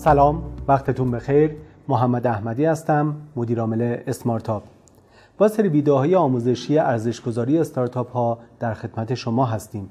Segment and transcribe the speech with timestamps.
[0.00, 1.56] سلام وقتتون بخیر.
[1.88, 4.62] محمد احمدی هستم مدیر عامل اسمارتاپ.
[5.38, 9.90] با سری ویدیوهای آموزشی ارزشگذاری استارتاپ ها در خدمت شما هستیم.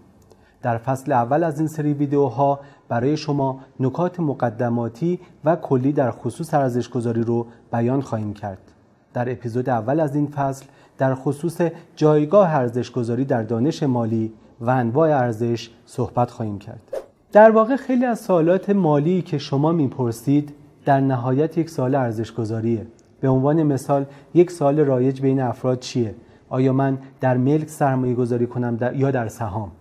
[0.61, 6.53] در فصل اول از این سری ویدیوها برای شما نکات مقدماتی و کلی در خصوص
[6.53, 8.71] ارزشگذاری رو بیان خواهیم کرد.
[9.13, 10.65] در اپیزود اول از این فصل
[10.97, 11.61] در خصوص
[11.95, 16.98] جایگاه ارزشگذاری در دانش مالی و انواع ارزش صحبت خواهیم کرد.
[17.31, 20.53] در واقع خیلی از سوالات مالی که شما می‌پرسید
[20.85, 22.87] در نهایت یک سال ارزش گذاریه
[23.21, 26.15] به عنوان مثال یک سال رایج بین افراد چیه؟
[26.49, 29.71] آیا من در ملک سرمایه گذاری کنم در یا در سهام؟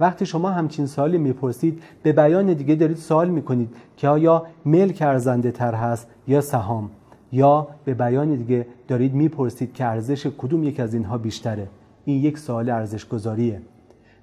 [0.00, 5.50] وقتی شما همچین سوالی می‌پرسید به بیان دیگه دارید سوال می‌کنید که آیا ملک ارزنده
[5.50, 6.90] تر هست یا سهام؟
[7.32, 11.68] یا به بیان دیگه دارید می‌پرسید که ارزش کدوم یک از اینها بیشتره.
[12.04, 13.60] این یک سوال ارزش گذاریه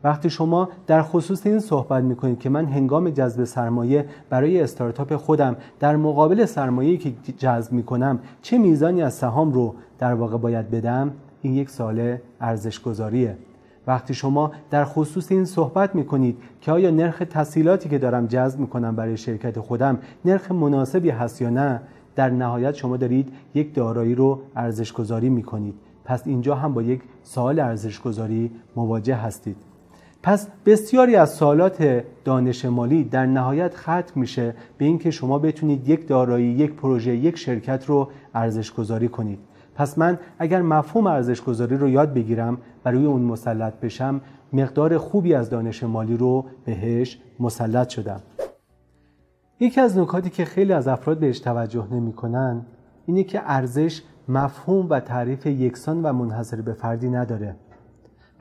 [0.04, 5.56] وقتی شما در خصوص این صحبت می‌کنید که من هنگام جذب سرمایه برای استارتاپ خودم
[5.80, 11.12] در مقابل سرمایه‌ای که جذب می‌کنم چه میزانی از سهام رو در واقع باید بدم؟
[11.42, 13.38] این یک سال ارزش گذاریه
[13.88, 18.96] وقتی شما در خصوص این صحبت می‌کنید که آیا نرخ تسهیلاتی که دارم جذب می‌کنم
[18.96, 21.82] برای شرکت خودم نرخ مناسبی هست یا نه
[22.16, 25.76] در نهایت شما دارید یک دارایی رو ارزش گذاری می‌کنید.
[26.06, 29.71] پس اینجا هم با یک سوال ارزش گذاری مواجه هستید.
[30.24, 36.08] پس بسیاری از سوالات دانش مالی در نهایت ختم میشه به اینکه شما بتونید یک
[36.08, 39.40] دارایی یک پروژه یک شرکت رو ارزش گذاری کنید.
[39.76, 44.22] پس من اگر مفهوم ارزش گذاری رو یاد بگیرم و روی اون مسلط بشم
[44.54, 48.22] مقدار خوبی از دانش مالی رو بهش مسلط شدم.
[49.60, 52.66] یکی از نکاتی که خیلی از افراد بهش توجه نمی‌کنن
[53.06, 57.56] اینه که ارزش مفهوم و تعریف یکسان و منحصر به فردی نداره.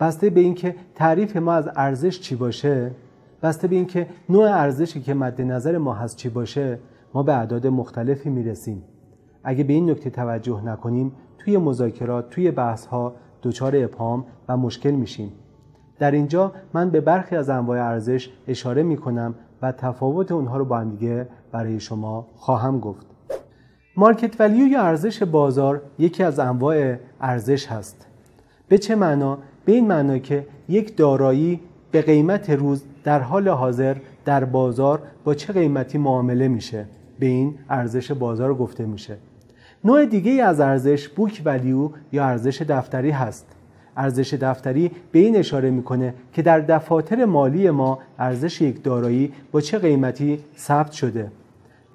[0.01, 2.91] بسته به اینکه تعریف ما از ارزش چی باشه
[3.43, 6.79] بسته به اینکه نوع ارزشی که مد نظر ما هست چی باشه
[7.15, 8.83] ما به اعداد مختلفی می‌رسیم.
[9.45, 14.91] اگه به این نکته توجه نکنیم توی مذاکرات توی بحث ها دچار ابهام و مشکل
[14.91, 15.33] میشیم.
[15.99, 20.79] در اینجا من به برخی از انواع ارزش اشاره می‌کنم و تفاوت اونها رو با
[20.79, 23.07] هم دیگه برای شما خواهم گفت.
[23.97, 28.07] مارکت ولیو یا ارزش بازار یکی از انواع ارزش هست.
[28.69, 31.61] به چه معنا؟ به این معنا که یک دارایی
[31.91, 36.87] به قیمت روز در حال حاضر در بازار با چه قیمتی معامله میشه؟
[37.19, 39.17] به این ارزش بازار گفته میشه.
[39.85, 43.47] نوع دیگه از ارزش بوک ولیو یا ارزش دفتری هست.
[43.97, 49.61] ارزش دفتری به این اشاره می‌کنه که در دفاتر مالی ما ارزش یک دارایی با
[49.61, 51.31] چه قیمتی ثبت شده.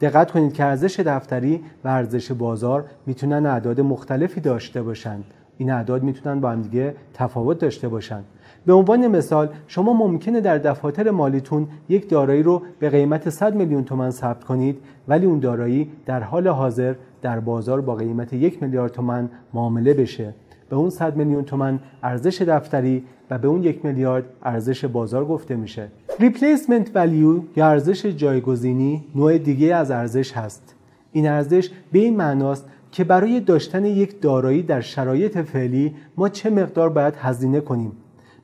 [0.01, 5.23] دقت کنید که ارزش دفتری و ارزش بازار می‌تونن اعداد مختلفی داشته باشند
[5.57, 8.23] این اعداد می‌تونن با هم دیگه تفاوت داشته باشن.
[8.65, 13.83] به عنوان مثال شما ممکنه در دفاتر مالیتون یک دارایی رو به قیمت 100 میلیون
[13.83, 14.77] تومن ثبت کنید
[15.07, 20.33] ولی اون دارایی در حال حاضر در بازار با قیمت یک میلیارد تومن معامله بشه.
[20.69, 25.55] به اون 100 میلیون تومن ارزش دفتری و به اون یک میلیارد ارزش بازار گفته
[25.55, 25.87] میشه.
[26.19, 30.75] replacement value یا ارزش جایگزینی نوع دیگه از ارزش هست.
[31.11, 36.49] این ارزش به این معناست که برای داشتن یک دارایی در شرایط فعلی ما چه
[36.49, 37.91] مقدار باید هزینه کنیم.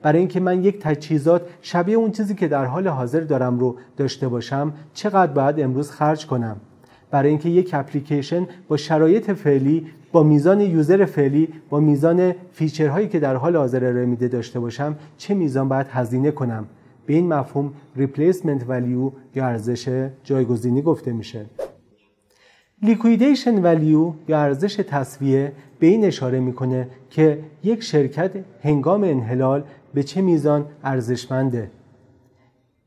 [0.02, 4.28] برای اینکه من یک تجهیزات شبیه اون چیزی که در حال حاضر دارم رو داشته
[4.28, 6.56] باشم چقدر باید امروز خرج کنم؟
[7.12, 13.08] برای اینکه یک اپلیکیشن با شرایط فعلی با میزان user فعلی با میزان feature هایی
[13.08, 16.66] که در حال حاضر ارائه میده داشته باشم چه میزان باید هزینه کنم؟
[17.06, 21.46] به این مفهوم replacement value یا ارزش جایگزینی گفته میشه.
[22.84, 28.32] liquidation value یا ارزش تسویه به این اشاره می‌کنه که یک شرکت
[28.64, 31.72] هنگام انحلال به چه میزان ارزشمنده.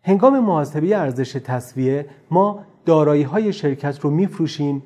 [0.02, 4.82] هنگام محاسبه ارزش تسویه ما دارایی های شرکت رو میفروشیم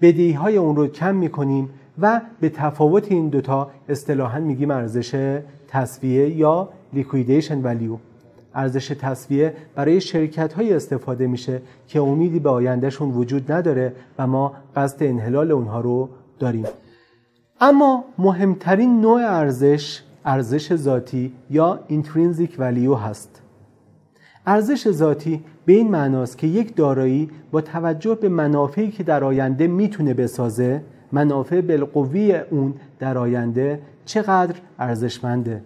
[0.00, 6.36] بدهی های اون رو کم می‌کنیم و به تفاوت این دوتا اصطلاحا میگیم ارزش تصویه
[6.36, 7.96] یا لیکویدیشن ولیو
[8.56, 14.52] ارزش تصویه برای شرکت های استفاده میشه که امیدی به آیندهشون وجود نداره و ما
[14.76, 16.08] قصد انحلال اونها رو
[16.38, 16.64] داریم.
[17.60, 23.42] اما مهمترین نوع ارزش ارزش ذاتی یا intrinsic value هست.
[24.46, 29.66] ارزش ذاتی به این معناست که یک دارایی با توجه به منافعی که در آینده
[29.66, 30.82] می‌تونه بسازه
[31.12, 35.62] منافع بالقوی اون در آینده چقدر ارزشمنده؟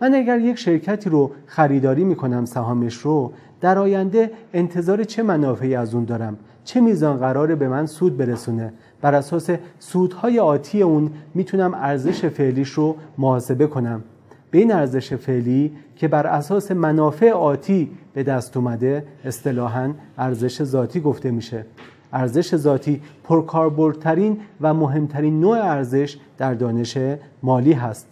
[0.00, 5.94] من اگر یک شرکتی رو خریداری می‌کنم سهامش رو در آینده انتظار چه منافعی از
[5.94, 11.74] اون دارم؟ چه میزان قراره به من سود برسونه؟ بر اساس سودهای آتی اون می‌تونم
[11.74, 14.02] ارزش فعلیش رو محاسبه کنم.
[14.50, 21.00] به این ارزش فعلی که بر اساس منافع آتی به دست اومده اصطلاحا ارزش ذاتی
[21.00, 21.64] گفته میشه.
[22.12, 26.98] ارزش ذاتی پرکاربردترین و مهمترین نوع ارزش در دانش
[27.42, 28.06] مالی هست.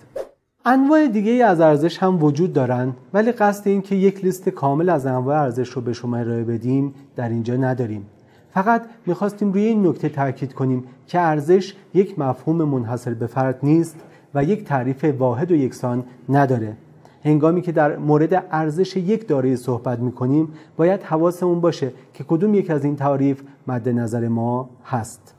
[0.67, 5.07] انواع دیگه از ارزش هم وجود دارند ولی قصد این که یک لیست کامل از
[5.07, 8.07] انواع ارزش رو به شما ارائه بدیم در اینجا نداریم.
[8.51, 13.97] فقط می‌خواستیم روی این نکته تاکید کنیم که ارزش یک مفهوم منحصر به فرد نیست
[14.35, 16.77] و یک تعریف واحد و یکسان نداره.
[17.25, 22.71] هنگامی که در مورد ارزش یک دارایی صحبت می‌کنیم باید حواسمون باشه که کدوم یک
[22.71, 25.35] از این تعریف مد نظر ما هست.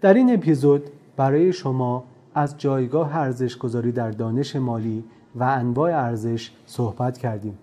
[0.00, 0.82] در این اپیزود
[1.16, 7.58] برای شما از جایگاه ارزش گذاری در دانش مالی و انواع ارزش صحبت کردیم.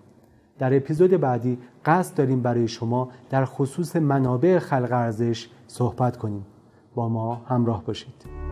[0.59, 6.45] در اپیزود بعدی قصد داریم برای شما در خصوص منابع خلق ارزش صحبت کنیم.
[6.95, 8.48] با ما همراه باشید.